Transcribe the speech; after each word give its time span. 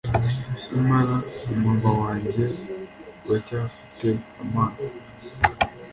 Nyamara 0.71 1.15
umunwa 1.51 1.91
wanjye 2.01 2.43
uracyafite 3.25 4.07
amazi 4.43 4.87